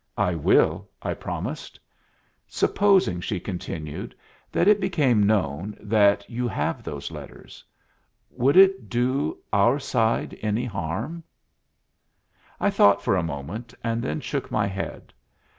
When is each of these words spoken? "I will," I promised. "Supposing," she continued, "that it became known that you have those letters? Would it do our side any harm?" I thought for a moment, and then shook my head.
"I 0.17 0.33
will," 0.33 0.89
I 1.03 1.13
promised. 1.13 1.79
"Supposing," 2.47 3.21
she 3.21 3.39
continued, 3.39 4.15
"that 4.51 4.67
it 4.67 4.79
became 4.79 5.27
known 5.27 5.77
that 5.79 6.27
you 6.27 6.47
have 6.47 6.81
those 6.81 7.11
letters? 7.11 7.63
Would 8.31 8.57
it 8.57 8.89
do 8.89 9.37
our 9.53 9.77
side 9.77 10.35
any 10.41 10.65
harm?" 10.65 11.21
I 12.59 12.71
thought 12.71 13.03
for 13.03 13.15
a 13.15 13.21
moment, 13.21 13.75
and 13.83 14.01
then 14.01 14.21
shook 14.21 14.49
my 14.49 14.65
head. 14.65 15.13